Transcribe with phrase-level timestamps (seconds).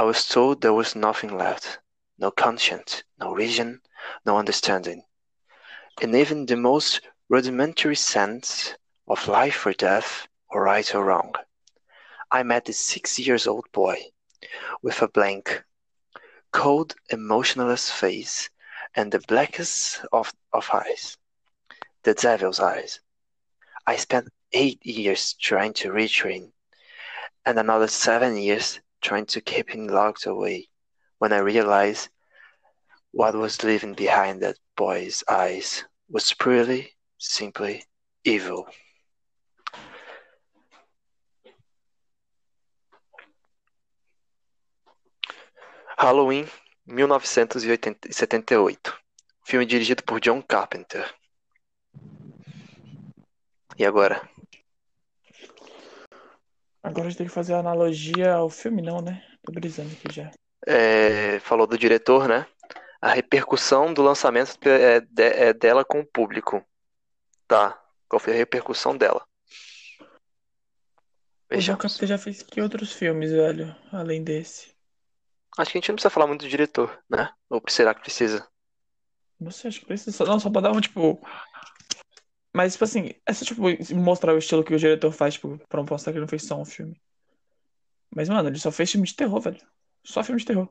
[0.00, 1.78] I was told there was nothing left
[2.16, 3.82] no conscience, no reason,
[4.24, 5.04] no understanding.
[6.00, 8.74] And even the most rudimentary sense
[9.06, 11.34] of life or death, or right or wrong.
[12.30, 14.00] I met a six years old boy
[14.80, 15.64] with a blank,
[16.50, 18.48] cold, emotionless face
[18.94, 21.18] and the blackest of, of eyes,
[22.04, 23.00] the devil's eyes.
[23.86, 26.54] I spent eight years trying to him,
[27.44, 30.68] and another seven years trying to keep him locked away
[31.18, 32.08] when I realized
[33.12, 37.84] what was living behind that boy's eyes was purely, simply
[38.24, 38.68] evil.
[45.98, 46.48] Halloween,
[46.86, 48.92] 1978.
[49.44, 51.04] Filme dirigido por John Carpenter.
[53.76, 54.28] E agora?
[56.82, 59.22] Agora a gente tem que fazer a analogia ao filme, não, né?
[59.42, 60.30] Tô brisando aqui já.
[60.66, 62.46] É, falou do diretor, né?
[63.00, 66.64] A repercussão do lançamento é, de- é dela com o público.
[67.46, 67.80] Tá.
[68.08, 69.24] Qual foi a repercussão dela?
[70.00, 70.06] O
[71.50, 71.82] Vejamos.
[71.82, 73.74] Carpenter já fez que outros filmes, velho?
[73.92, 74.74] Além desse.
[75.58, 77.30] Acho que a gente não precisa falar muito do diretor, né?
[77.48, 78.46] Ou será que precisa?
[79.38, 81.20] Não sei, acho que precisa não, só pra dar um, tipo...
[82.52, 83.62] Mas, tipo assim, é só, tipo,
[83.94, 86.60] mostrar o estilo que o diretor faz, tipo, pra mostrar que ele não fez só
[86.60, 87.00] um filme.
[88.14, 89.60] Mas, mano, ele só fez filme de terror, velho.
[90.04, 90.68] Só filme de terror.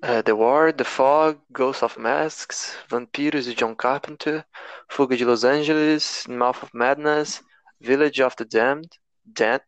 [0.00, 4.44] É, The War, The Fog, Ghost of Masks, Vampiros de John Carpenter,
[4.88, 7.42] Fuga de Los Angeles, Mouth of Madness,
[7.80, 8.88] Village of the Damned,
[9.24, 9.60] Dan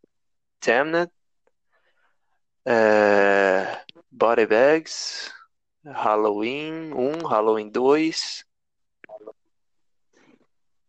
[0.61, 1.11] Damned,
[2.67, 5.33] é, Body Bags,
[5.85, 8.45] Halloween 1, Halloween 2.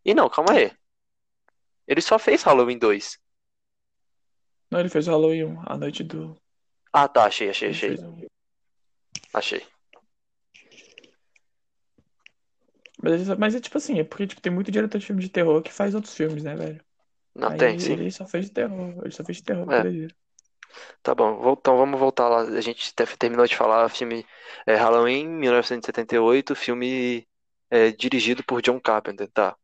[0.05, 0.71] E não, calma aí.
[1.87, 3.19] Ele só fez Halloween 2.
[4.71, 6.35] Não, ele fez Halloween 1, a noite do...
[6.93, 7.97] Ah, tá, achei, achei, Ele achei.
[7.97, 8.25] um...
[9.33, 9.65] Achei.
[13.01, 15.61] Mas, mas é tipo assim, é porque tipo, tem muito diretor de filme de terror
[15.61, 16.83] que faz outros filmes, né, velho?
[17.35, 17.93] Não Aí tem, sim.
[17.93, 20.07] ele só fez terror, ele só fez terror, É.
[21.03, 22.41] Tá bom, então vamos voltar lá.
[22.41, 24.25] A gente te- terminou de falar filme
[24.65, 27.27] é, Halloween, 1978, filme
[27.69, 29.55] é, dirigido por John Carpenter, tá?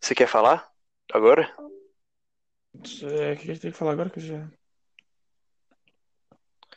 [0.00, 0.68] Você quer falar
[1.12, 1.52] agora?
[3.02, 4.48] É, o que a gente tem que falar agora que eu já.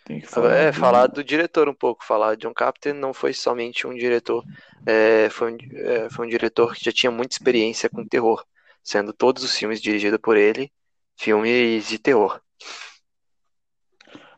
[0.05, 0.79] Tem que falar É, do.
[0.79, 2.03] falar do diretor um pouco.
[2.03, 4.43] Falar John Carpenter não foi somente um diretor,
[4.85, 8.43] é, foi um, é, foi um diretor que já tinha muita experiência com terror,
[8.83, 10.71] sendo todos os filmes dirigidos por ele
[11.17, 12.41] filmes de terror.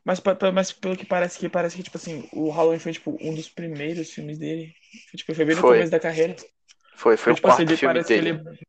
[0.03, 0.21] Mas,
[0.53, 3.47] mas pelo que parece que parece que, tipo assim, o Halloween foi tipo um dos
[3.49, 4.73] primeiros filmes dele.
[5.09, 5.75] Foi, tipo, foi bem no Foi.
[5.75, 6.35] começo da carreira.
[6.95, 8.29] Foi, foi Porque, o tipo assim, quarto ele filme parece que dele.
[8.49, 8.59] ele.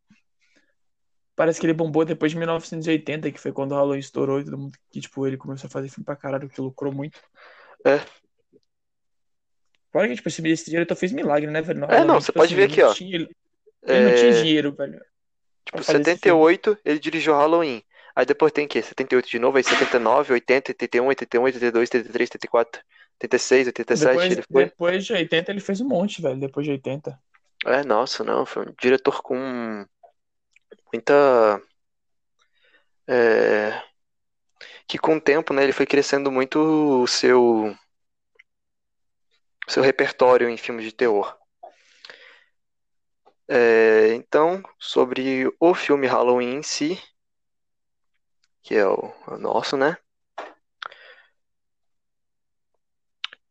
[1.37, 4.57] Parece que ele bombou depois de 1980, que foi quando o Halloween estourou e todo
[4.59, 4.79] mundo.
[4.91, 7.21] Que, tipo, ele começou a fazer filme pra caralho, que lucrou muito.
[7.85, 8.01] É.
[9.93, 11.81] Fora que, tipo, esse, esse diretor fez milagre, né, velho?
[11.81, 12.95] No É, não, você tipo pode assim, ver aqui, não ó.
[12.95, 13.29] tinha- ele,
[13.87, 14.93] ele não É, tinha dinheiro, velho.
[15.65, 16.05] Tipo, pra fazer esse filme.
[16.05, 17.83] 78 ele dirigiu Halloween.
[18.17, 18.81] Aí depois tem o quê?
[18.81, 22.81] 78 de novo, aí 79, 80, 81, 81, 82, 83, 84,
[23.15, 24.65] 86, 87, Depois, ele foi.
[24.67, 26.39] depois de 80, ele fez um monte, velho.
[26.39, 27.19] Depois de 80.
[27.67, 29.87] É, nossa, não, foi um diretor com
[30.93, 31.61] muita.
[33.07, 33.83] é,
[34.87, 37.75] que com o tempo, né, ele foi crescendo muito o seu,
[39.69, 41.37] seu repertório em filmes de terror.
[43.49, 46.99] É, então, sobre o filme Halloween em si,
[48.63, 49.97] que é o, o nosso, né?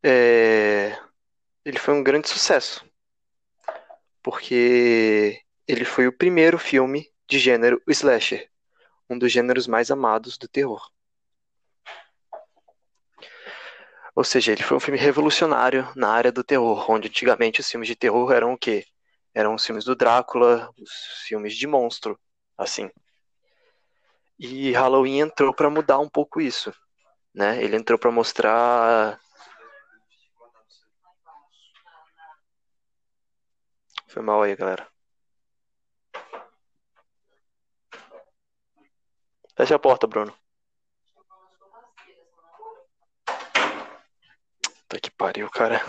[0.06, 0.98] É,
[1.66, 2.86] ele foi um grande sucesso,
[4.24, 8.50] porque ele foi o primeiro filme de gênero slasher,
[9.10, 10.90] um dos gêneros mais amados do terror.
[14.16, 17.88] Ou seja, ele foi um filme revolucionário na área do terror, onde antigamente os filmes
[17.88, 18.86] de terror eram o quê?
[19.34, 20.92] Eram os filmes do Drácula, os
[21.28, 22.20] filmes de monstro,
[22.58, 22.90] assim.
[24.38, 26.72] E Halloween entrou para mudar um pouco isso,
[27.34, 27.64] né?
[27.64, 29.20] Ele entrou para mostrar
[34.14, 34.88] Foi mal aí, galera.
[39.58, 40.32] Fecha a porta, Bruno.
[44.88, 45.82] Tá que pariu, cara.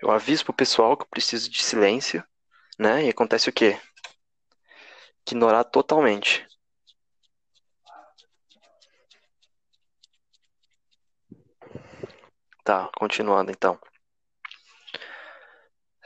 [0.00, 2.24] Eu aviso pro pessoal que eu preciso de silêncio,
[2.78, 3.04] né?
[3.04, 3.80] E acontece o quê?
[5.26, 6.46] Ignorar totalmente.
[12.62, 13.76] Tá, continuando então.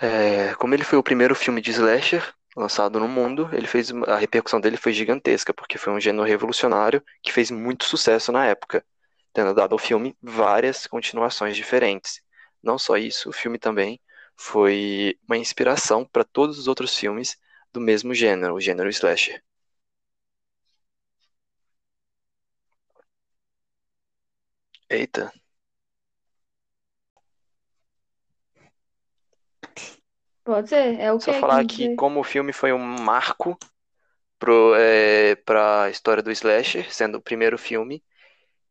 [0.00, 4.16] É, como ele foi o primeiro filme de slasher, lançado no mundo, ele fez a
[4.16, 8.84] repercussão dele foi gigantesca, porque foi um gênero revolucionário que fez muito sucesso na época,
[9.32, 12.20] tendo dado ao filme várias continuações diferentes.
[12.62, 14.00] Não só isso, o filme também
[14.36, 17.36] foi uma inspiração para todos os outros filmes
[17.72, 19.42] do mesmo gênero, o gênero slasher.
[24.90, 25.32] Eita,
[30.46, 31.00] Pode ser?
[31.00, 33.58] É o só que falar que como o filme foi um marco
[34.38, 38.00] pro, é, para a história do slasher, sendo o primeiro filme,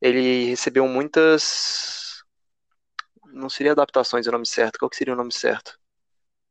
[0.01, 2.23] ele recebeu muitas,
[3.33, 5.77] não seria adaptações o nome certo, qual que seria o nome certo?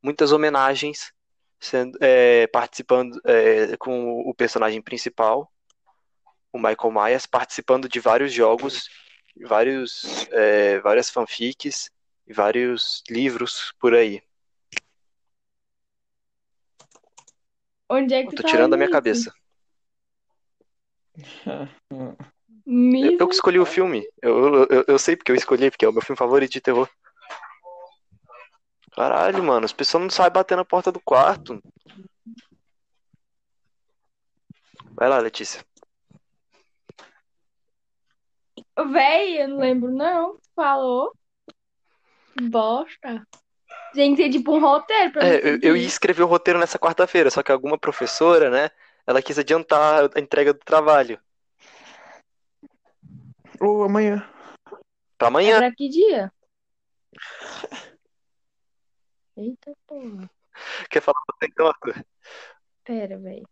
[0.02, 1.10] Muitas homenagens,
[1.58, 5.50] sendo, é, participando é, com o personagem principal,
[6.52, 8.90] o Michael Myers, participando de vários jogos,
[9.42, 11.90] vários, é, várias fanfics
[12.26, 14.22] e vários livros por aí.
[17.88, 19.32] Onde é que Eu tu tô tá tirando da minha cabeça.
[22.66, 24.08] Eu, eu que escolhi o filme.
[24.22, 26.88] Eu, eu, eu, sei porque eu escolhi, porque é o meu filme favorito de terror.
[28.92, 31.62] Caralho, mano, as pessoas não sabem bater na porta do quarto.
[34.92, 35.62] Vai lá, Letícia.
[38.90, 40.38] Véi, eu não lembro, não.
[40.56, 41.12] Falou.
[42.40, 43.26] Bosta.
[43.94, 46.78] Tem que ter tipo um roteiro pra É, eu, eu ia escrever o roteiro nessa
[46.78, 48.70] quarta-feira, só que alguma professora, né,
[49.06, 51.20] ela quis adiantar a entrega do trabalho.
[53.60, 54.28] Ou amanhã.
[55.16, 55.58] Pra É amanhã.
[55.58, 56.32] pra que dia?
[59.36, 60.28] Eita porra.
[60.90, 62.04] Quer falar você então, Arthur?
[62.84, 63.44] Pera, véi.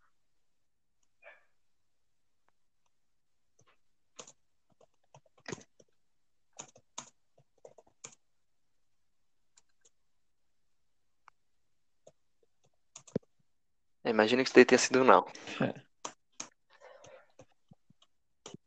[14.04, 15.24] Imagina que isso daí tenha sido não.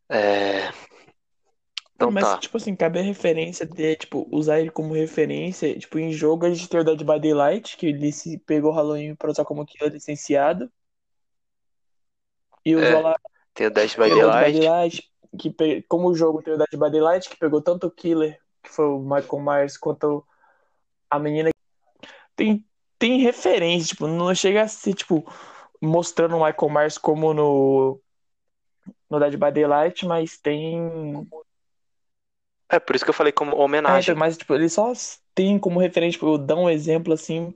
[0.10, 0.72] É...
[1.96, 2.38] Então Mas, tá.
[2.38, 5.78] tipo assim, cabe a referência de, tipo, usar ele como referência.
[5.80, 8.76] Tipo, em jogo a gente tem o Dead by Daylight, que ele se pegou o
[8.76, 10.70] Halloween pra usar como killer licenciado.
[12.66, 13.16] E usou É, lá
[13.54, 14.60] tem o o Dead by Daylight.
[14.60, 15.82] Daylight, que pe...
[15.84, 18.86] como o jogo tem o Dead by Daylight, que pegou tanto o killer, que foi
[18.86, 20.26] o Michael Myers, quanto
[21.10, 21.50] a menina.
[22.36, 22.66] Tem,
[23.00, 25.26] tem referência, tipo, não chega a ser, tipo,
[25.82, 28.02] mostrando o Michael Myers como no,
[29.10, 31.28] no Dead by Daylight, mas tem.
[32.70, 33.56] É, por isso que eu falei como
[33.88, 34.16] É, homenagem.
[34.16, 34.92] mas, tipo, ele só
[35.36, 37.54] tem como referência, tipo, dá um exemplo, assim,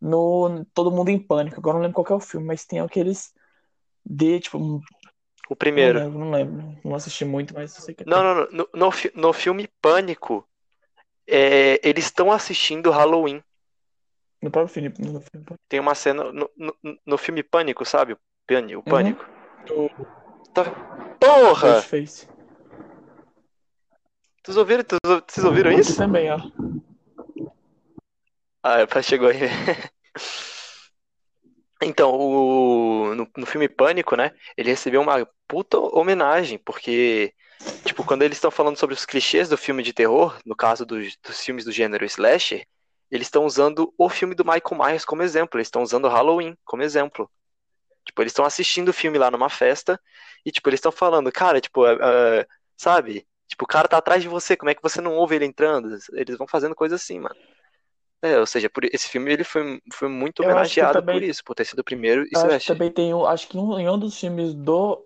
[0.00, 1.58] no Todo Mundo em Pânico.
[1.58, 3.34] Agora eu não lembro qual que é o filme, mas tem aqueles
[4.04, 4.82] de, tipo,
[5.48, 6.00] O não primeiro.
[6.00, 6.78] lembro, não lembro.
[6.84, 8.24] Não assisti muito, mas eu sei que Não, tem.
[8.24, 8.46] não, não.
[8.52, 10.48] No, no, no filme Pânico,
[11.28, 13.42] é, eles estão assistindo Halloween.
[14.42, 14.92] No próprio filme.
[14.98, 15.46] No filme.
[15.68, 18.12] Tem uma cena no, no, no filme Pânico, sabe?
[18.12, 18.74] O Pânico.
[18.74, 18.82] o Uhum.
[18.84, 19.24] Pânico.
[19.70, 19.90] O
[20.52, 20.70] Tá-
[21.20, 21.74] Porra!
[21.74, 22.28] Ghostface.
[24.44, 24.84] Vocês ouviram,
[25.28, 25.96] vocês ouviram Aqui isso?
[25.96, 26.38] também, ó.
[28.62, 29.38] Ah, é, chegou aí.
[31.82, 34.32] Então, o, no, no filme Pânico, né?
[34.56, 37.34] Ele recebeu uma puta homenagem, porque,
[37.84, 41.18] tipo, quando eles estão falando sobre os clichês do filme de terror, no caso dos,
[41.22, 42.66] dos filmes do gênero slasher,
[43.10, 46.82] eles estão usando o filme do Michael Myers como exemplo, eles estão usando Halloween como
[46.82, 47.30] exemplo.
[48.04, 50.00] Tipo, eles estão assistindo o filme lá numa festa
[50.44, 53.26] e, tipo, eles estão falando, cara, tipo, é, sabe?
[53.48, 55.96] Tipo, o cara tá atrás de você, como é que você não ouve ele entrando?
[56.12, 57.34] Eles vão fazendo coisa assim, mano.
[58.22, 61.44] É, ou seja, por esse filme ele foi, foi muito Eu homenageado também- por isso,
[61.44, 62.74] por ter sido o primeiro Eu acho que slasher.
[62.74, 63.26] também tem um.
[63.26, 65.04] Acho que um- em um dos filmes do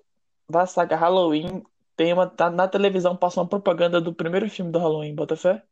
[0.49, 1.63] da saga Halloween
[1.97, 2.27] tem uma.
[2.29, 5.63] tá- na televisão passou uma propaganda do primeiro filme do Halloween, Botafé?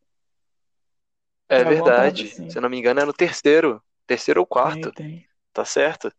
[1.49, 2.25] É alguma parada verdade.
[2.25, 2.51] assim.
[2.51, 3.83] Se eu não me engano, é no terceiro.
[4.07, 5.29] Terceiro ou quarto, Tem, tem.
[5.53, 6.11] tá certo?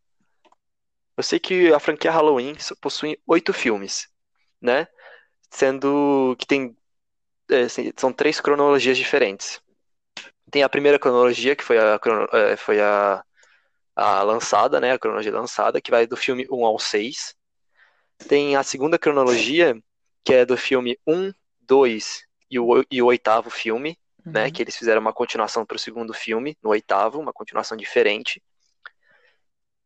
[1.18, 4.08] Eu sei que a franquia Halloween possui oito filmes,
[4.62, 4.88] né?
[5.52, 6.76] Sendo que tem.
[7.52, 9.62] é, assim, são três cronologias diferentes.
[10.52, 12.00] Tem a primeira cronologia, que foi a,
[12.34, 13.24] é, foi a,
[13.96, 14.94] a lançada, né?
[14.94, 17.36] A cronologia lançada, que vai do filme 1 ao 6.
[18.28, 19.76] Tem a segunda cronologia,
[20.24, 23.98] que é do filme 1, 2 e o, e o oitavo filme,
[24.32, 24.46] né?
[24.46, 24.52] Uhum.
[24.52, 28.42] Que eles fizeram uma continuação para o segundo filme, no oitavo, uma continuação diferente.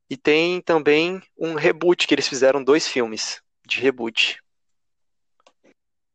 [0.09, 4.37] E tem também um reboot, que eles fizeram dois filmes de reboot.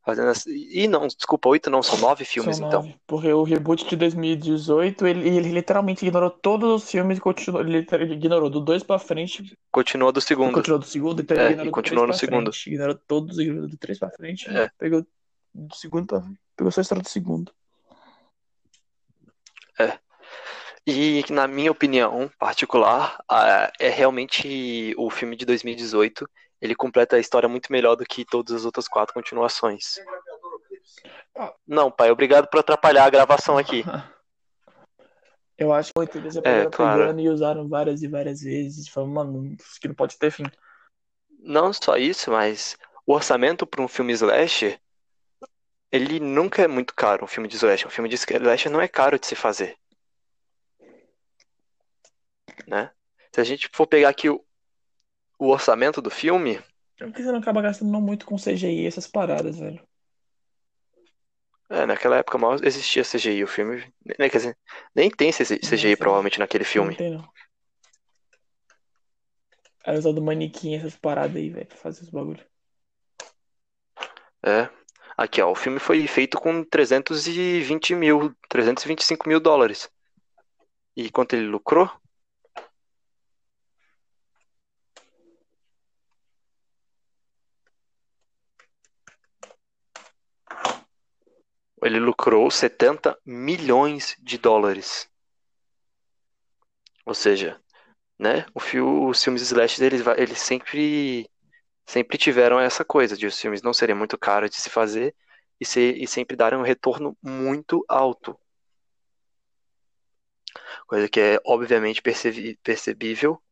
[0.05, 0.51] Fazendo assim...
[0.71, 2.83] E não, desculpa, oito não, são nove filmes São então.
[2.83, 7.61] nove, porque o reboot de 2018, ele, ele literalmente ignorou todos os filmes e continuou,
[7.61, 10.55] ele ele ignorou do 2 pra frente, Continua do segundo.
[10.55, 12.53] continuou do segundo, então É, e continuou 3 no segundo.
[12.53, 14.71] frente, ignorou todos, ignorou do 3 pra frente, É.
[14.79, 15.07] pegou
[15.53, 16.23] do segundo pra,
[16.57, 17.53] pegou só a história do segundo.
[20.87, 23.19] E na minha opinião particular,
[23.79, 26.29] é realmente o filme de 2018.
[26.61, 29.97] Ele completa a história muito melhor do que todas as outras quatro continuações.
[31.67, 33.85] Não, pai, obrigado por atrapalhar a gravação aqui.
[35.59, 37.01] Eu acho que já É, pegaram claro.
[37.01, 38.89] pegando e usaram várias e várias vezes.
[38.89, 40.45] Falando, mano, isso aqui não pode ter fim.
[41.41, 44.81] Não só isso, mas o orçamento para um filme slasher,
[45.93, 47.87] ele nunca é muito caro, um filme de slasher.
[47.87, 49.77] Um filme de slasher não é caro de se fazer.
[52.67, 52.91] Né?
[53.35, 54.45] Se a gente for pegar aqui o,
[55.39, 56.61] o orçamento do filme,
[56.99, 59.81] Por que você não acaba gastando não muito com CGI e essas paradas, velho?
[61.71, 63.81] é, naquela época mal existia CGI, o filme,
[64.19, 64.59] né, quer dizer,
[64.95, 66.97] nem tem CGI provavelmente naquele Não filme.
[66.97, 67.29] tem, não.
[69.85, 72.45] Era usando manequim, essas paradas aí, velho, pra fazer os bagulho.
[74.43, 74.78] É.
[75.19, 79.91] Aqui, ó, o filme foi feito com 320 mil, 325 mil dólares.
[80.95, 81.91] E quanto ele lucrou?
[91.83, 95.11] Ele lucrou 70 milhões de dólares.
[97.05, 97.61] Ou seja,
[98.19, 101.29] né, o fio, os filmes slash eles, va- eles sempre
[101.89, 105.17] sempre tiveram essa coisa de os filmes não serem muito caros de se fazer
[105.59, 108.39] e, e sempre darem um retorno muito alto.
[110.87, 112.03] Coisa que é obviamente
[112.63, 113.43] percebível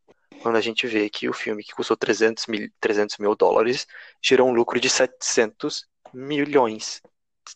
[0.43, 3.87] quando a gente vê que o filme que custou 300 mil, 300 mil dólares
[4.23, 7.03] gerou um lucro de 700 milhões.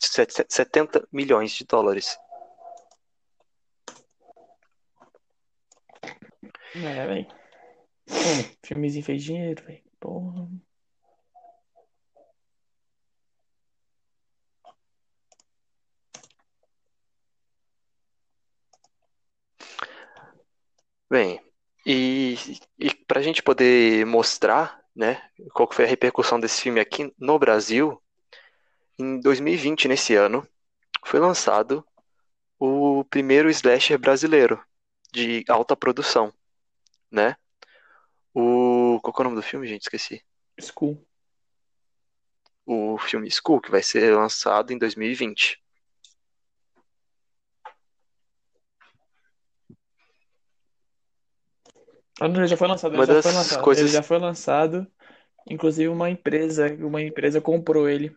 [0.00, 2.18] Set- 70 milhões de dólares.
[6.74, 7.26] É, velho.
[8.64, 9.82] Filmezinho fez dinheiro, velho.
[10.00, 10.48] Porra.
[21.10, 21.40] Bem,
[21.84, 22.36] e,
[22.78, 25.20] e para a gente poder mostrar, né,
[25.52, 28.00] qual foi a repercussão desse filme aqui no Brasil,
[28.96, 30.46] em 2020, nesse ano,
[31.04, 31.84] foi lançado
[32.58, 34.62] o primeiro slasher brasileiro
[35.12, 36.32] de alta produção,
[37.10, 37.34] né?
[38.32, 39.82] O, qual é o nome do filme, gente?
[39.82, 40.24] Esqueci.
[40.60, 41.04] School.
[42.64, 45.59] O filme School, que vai ser lançado em 2020.
[52.20, 53.62] Ah, não, ele já foi lançado, ele Uma já das foi lançado.
[53.62, 54.86] coisas- Ele já foi lançado.
[55.48, 58.14] Inclusive uma empresa, uma empresa comprou ele.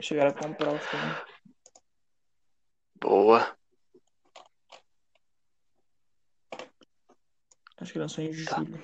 [0.00, 1.14] Chegaram a comprar o filme.
[3.00, 3.56] Boa.
[7.80, 8.80] Acho que lançou em julho.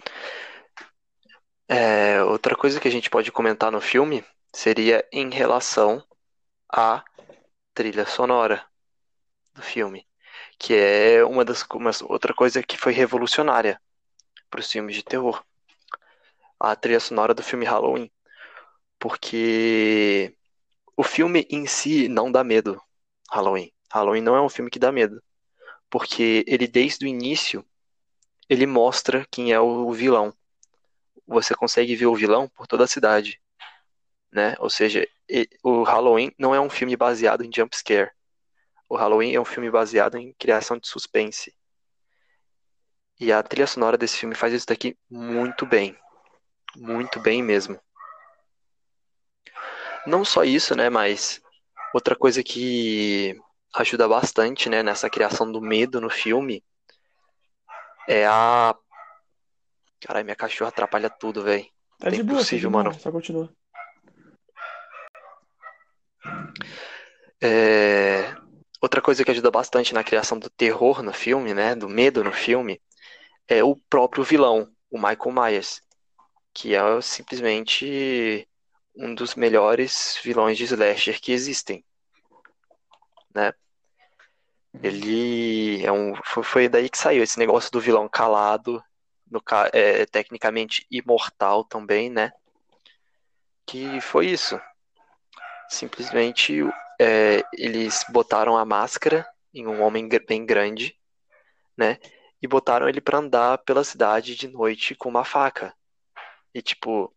[1.68, 6.04] É, outra coisa que a gente pode comentar no filme seria em relação
[6.72, 7.04] à
[7.74, 8.64] trilha sonora
[9.52, 10.06] do filme,
[10.58, 13.80] que é uma das uma outra coisa que foi revolucionária
[14.50, 15.44] para os filmes de terror.
[16.58, 18.10] A trilha sonora do filme Halloween,
[18.98, 20.34] porque
[20.96, 22.80] o filme em si não dá medo.
[23.30, 23.72] Halloween.
[23.92, 25.22] Halloween não é um filme que dá medo,
[25.90, 27.64] porque ele desde o início
[28.48, 30.34] ele mostra quem é o vilão
[31.26, 33.40] você consegue ver o vilão por toda a cidade,
[34.32, 34.54] né?
[34.58, 35.06] Ou seja,
[35.62, 38.10] o Halloween não é um filme baseado em jump scare.
[38.88, 41.54] O Halloween é um filme baseado em criação de suspense.
[43.18, 45.96] E a trilha sonora desse filme faz isso daqui muito bem.
[46.76, 47.80] Muito bem mesmo.
[50.06, 51.40] Não só isso, né, mas
[51.94, 53.40] outra coisa que
[53.74, 56.62] ajuda bastante, né, nessa criação do medo no filme
[58.06, 58.76] é a
[60.06, 61.66] Caralho, minha cachorra atrapalha tudo, velho.
[61.98, 63.00] Tá de É boa, tá impossível, boa, mano.
[63.00, 63.50] Só continua.
[67.40, 68.33] É,
[68.84, 72.30] Outra coisa que ajuda bastante na criação do terror no filme, né, do medo no
[72.30, 72.82] filme,
[73.48, 75.80] é o próprio vilão, o Michael Myers,
[76.52, 78.46] que é simplesmente
[78.94, 81.82] um dos melhores vilões de slasher que existem,
[83.34, 83.54] né?
[84.82, 88.84] Ele é um, foi, daí que saiu esse negócio do vilão calado,
[89.30, 92.32] no, é, tecnicamente imortal também, né?
[93.64, 94.60] Que foi isso.
[95.70, 96.62] Simplesmente
[97.00, 100.98] é, eles botaram a máscara em um homem bem grande,
[101.76, 101.98] né?
[102.42, 105.74] E botaram ele pra andar pela cidade de noite com uma faca.
[106.54, 107.14] E tipo,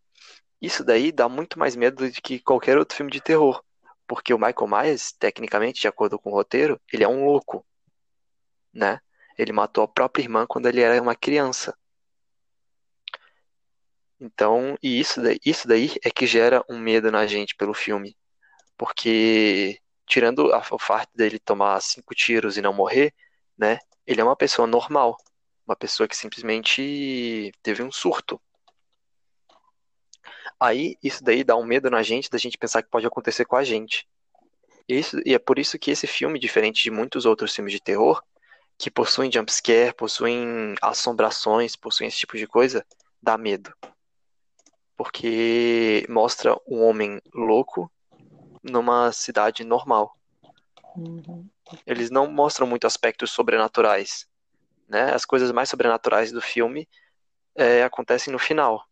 [0.62, 3.63] isso daí dá muito mais medo do que qualquer outro filme de terror.
[4.07, 7.65] Porque o Michael Myers, tecnicamente, de acordo com o roteiro, ele é um louco,
[8.74, 9.00] né?
[9.38, 11.77] Ele matou a própria irmã quando ele era uma criança.
[14.19, 18.17] Então, e isso daí, isso daí é que gera um medo na gente pelo filme.
[18.77, 23.13] Porque tirando a, o fato dele tomar cinco tiros e não morrer,
[23.57, 23.79] né?
[24.05, 25.17] Ele é uma pessoa normal,
[25.67, 28.39] uma pessoa que simplesmente teve um surto.
[30.60, 33.55] Aí isso daí dá um medo na gente da gente pensar que pode acontecer com
[33.55, 34.07] a gente.
[34.88, 38.24] Isso, e é por isso que esse filme, diferente de muitos outros filmes de terror,
[38.77, 42.86] que possuem jumpscare, possuem assombrações, possuem esse tipo de coisa,
[43.22, 43.74] dá medo.
[44.96, 47.91] Porque mostra um homem louco
[48.69, 50.17] numa cidade normal.
[50.95, 51.47] Uhum.
[51.86, 54.27] Eles não mostram muito aspectos sobrenaturais.
[54.88, 55.13] Né?
[55.13, 56.88] As coisas mais sobrenaturais do filme
[57.55, 58.86] é, acontecem no final.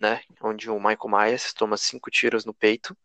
[0.00, 0.22] Né?
[0.40, 2.96] Onde o Michael Myers toma cinco tiros no peito,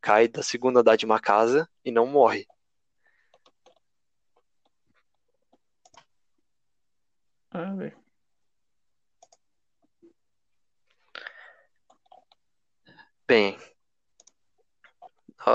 [0.00, 2.46] cai da segunda andar de uma casa e não morre.
[7.50, 7.96] Ah, velho.
[13.26, 13.58] Bem,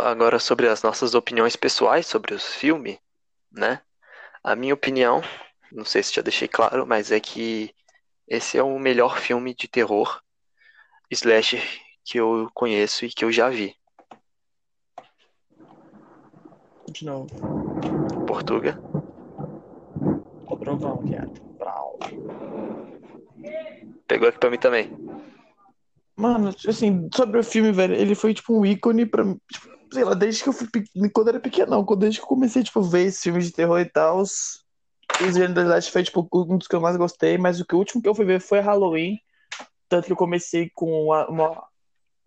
[0.01, 2.99] agora sobre as nossas opiniões pessoais sobre o filme,
[3.51, 3.81] né?
[4.43, 5.21] A minha opinião,
[5.71, 7.73] não sei se já deixei claro, mas é que
[8.27, 10.21] esse é o melhor filme de terror
[11.09, 11.63] slasher
[12.03, 13.75] que eu conheço e que eu já vi.
[16.89, 17.29] De novo.
[18.27, 18.79] Portuga.
[20.47, 21.41] O trovão, viado.
[21.57, 21.99] Brau.
[24.07, 24.89] Pegou aqui pra mim também.
[26.15, 29.39] Mano, assim, sobre o filme, velho, ele foi tipo um ícone pra mim.
[29.51, 30.67] Tipo, sei lá, desde que eu fui.
[31.13, 31.85] Quando era pequeno, não.
[31.85, 34.19] quando- Desde que eu comecei, tipo, ver esses filmes de terror e tal.
[34.21, 34.63] Os
[35.33, 37.37] Gêneros foi, tipo, um dos que eu mais gostei.
[37.37, 39.19] Mas o que o último que eu fui ver foi Halloween.
[39.87, 41.63] Tanto que eu comecei com uma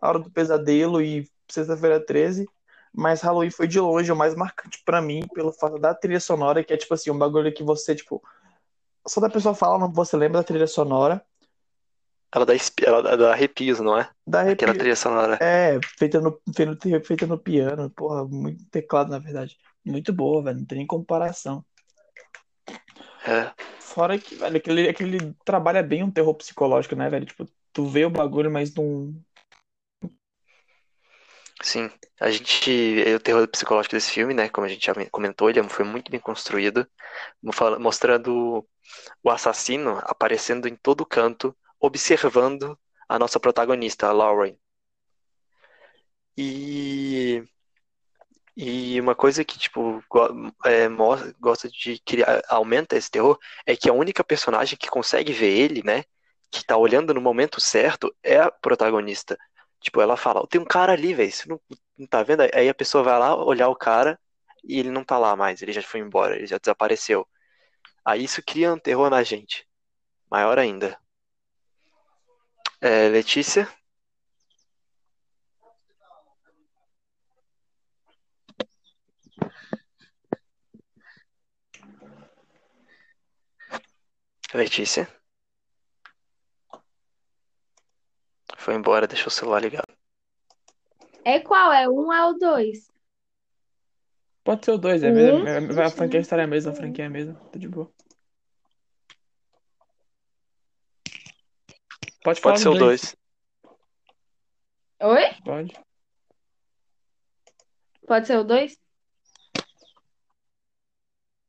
[0.00, 2.46] A Hora do Pesadelo e Sexta-feira 13.
[2.94, 6.64] Mas Halloween foi de longe o mais marcante pra mim, pelo fato da trilha sonora,
[6.64, 8.22] que é tipo assim, um bagulho que você, tipo.
[9.06, 11.22] Só da pessoa fala, você lembra da trilha sonora.
[12.36, 12.52] Ela dá,
[12.84, 14.10] ela dá arrepios, não é?
[14.26, 14.74] Da Aquela arrepio.
[14.74, 15.38] trilha sonora.
[15.40, 16.38] É, feita no,
[17.02, 19.56] feita, no piano, porra, muito teclado, na verdade.
[19.82, 21.64] Muito boa, velho, não tem nem comparação.
[23.26, 23.50] É.
[23.80, 27.24] Fora que, velho, aquele, aquele trabalha bem um terror psicológico, né, velho?
[27.24, 29.14] Tipo, tu vê o bagulho, mas não.
[31.62, 31.90] Sim,
[32.20, 35.86] a gente, o terror psicológico desse filme, né, como a gente já comentou, ele foi
[35.86, 36.86] muito bem construído,
[37.80, 38.62] mostrando
[39.22, 44.56] o assassino aparecendo em todo canto, observando a nossa protagonista, a Lauren.
[46.36, 47.42] E,
[48.56, 50.02] e uma coisa que, tipo,
[50.64, 50.88] é,
[51.38, 55.82] gosta de criar, aumenta esse terror, é que a única personagem que consegue ver ele,
[55.84, 56.04] né,
[56.50, 59.38] que tá olhando no momento certo, é a protagonista.
[59.80, 61.60] Tipo, ela fala, tem um cara ali, velho, você não,
[61.98, 62.42] não tá vendo?
[62.54, 64.18] Aí a pessoa vai lá olhar o cara
[64.64, 67.26] e ele não tá lá mais, ele já foi embora, ele já desapareceu.
[68.04, 69.66] Aí isso cria um terror na gente.
[70.30, 70.98] Maior ainda.
[72.80, 73.68] É, Letícia?
[84.54, 85.08] Letícia?
[88.58, 89.92] Foi embora, deixou o celular ligado.
[91.24, 91.72] É qual?
[91.72, 92.90] É um ou é o dois?
[94.44, 95.14] Pode ser o dois, é Um?
[95.14, 95.48] mesmo.
[95.48, 97.68] é- a Ixi, franquia não estar a mesma, a franquia é a mesma, tá de
[97.68, 97.90] boa.
[102.26, 103.16] Pode Pode ser o dois.
[105.00, 105.12] 2.
[105.12, 105.42] Oi?
[105.44, 105.80] Pode.
[108.04, 108.76] Pode ser o dois?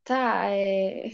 [0.03, 1.09] Tá, é.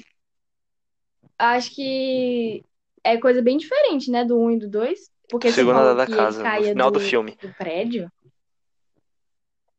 [1.40, 2.62] Acho que
[3.06, 4.26] é coisa bem diferente, né?
[4.26, 5.10] Do um e do dois.
[5.30, 7.38] Porque você Segunda da que ele casa, no final do do, filme.
[7.38, 8.12] do prédio,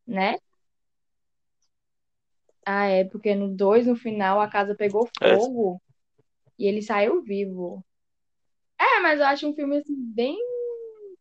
[0.07, 0.39] né?
[2.65, 5.37] Ah, é, porque no 2, no final, a casa pegou É.
[5.37, 5.79] fogo
[6.59, 7.85] e ele saiu vivo.
[8.79, 10.37] É, mas eu acho um filme assim, bem.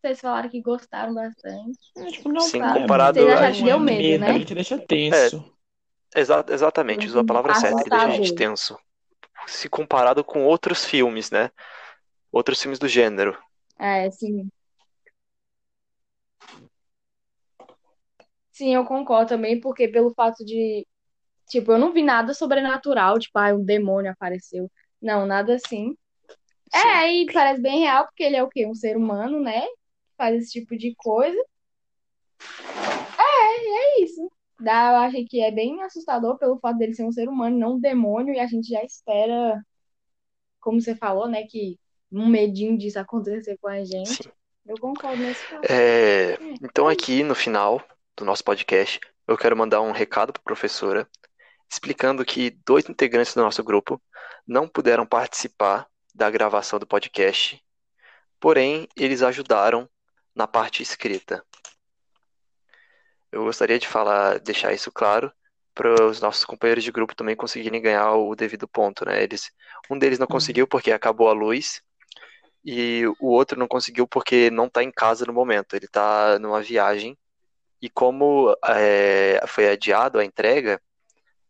[0.01, 1.77] Vocês falaram que gostaram bastante.
[1.97, 4.35] É, tipo, não, Sim, é, comparado Vocês a- acharam que deu é medo, né?
[4.35, 5.53] Ele te deixa tenso.
[6.15, 8.77] Exa- exatamente, usou a palavra certa, ele deixa a gente tenso.
[9.47, 11.49] Se comparado com outros filmes, né?
[12.31, 13.37] Outros filmes do gênero.
[13.79, 14.49] É, sim.
[18.51, 20.85] Sim, eu concordo também, porque pelo fato de.
[21.47, 24.71] Tipo, eu não vi nada sobrenatural, tipo, ah, um demônio apareceu.
[25.01, 25.95] Não, nada assim.
[26.73, 28.65] É, e parece bem real, porque ele é o quê?
[28.65, 29.63] Um ser humano, né?
[30.17, 31.37] Faz esse tipo de coisa.
[33.17, 34.29] É, é isso.
[34.59, 37.73] Dá, eu achei que é bem assustador pelo fato dele ser um ser humano, não
[37.73, 39.61] um demônio, e a gente já espera,
[40.59, 41.77] como você falou, né, que
[42.11, 44.23] um medinho disso acontecer com a gente.
[44.23, 44.31] Sim.
[44.65, 45.61] Eu concordo nesse caso.
[45.69, 47.81] É, É, então aqui no final
[48.15, 51.09] do nosso podcast, eu quero mandar um recado para a professora,
[51.69, 54.01] explicando que dois integrantes do nosso grupo
[54.47, 57.63] não puderam participar da gravação do podcast,
[58.39, 59.89] porém eles ajudaram
[60.35, 61.45] na parte escrita.
[63.31, 65.31] eu gostaria de falar, deixar isso claro
[65.73, 69.23] para os nossos companheiros de grupo também conseguirem ganhar o devido ponto, né?
[69.23, 69.51] Eles,
[69.89, 70.29] um deles não Uhum.
[70.29, 71.81] conseguiu porque acabou a luz
[72.65, 75.75] e o outro não conseguiu porque não está em casa no momento.
[75.75, 77.17] Ele está numa viagem
[77.81, 80.81] e como é, foi adiado a entrega,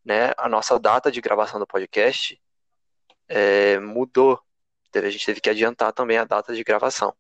[0.06, 0.32] né?
[0.38, 2.40] A nossa data de gravação do podcast
[3.28, 4.40] é, mudou.
[4.96, 7.16] A gente teve que adiantar também a data de gravação.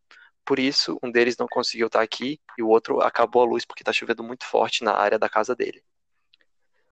[0.46, 3.82] Por isso, um deles não conseguiu estar aqui e o outro acabou a luz porque
[3.84, 5.84] está chovendo muito forte na área da casa dele.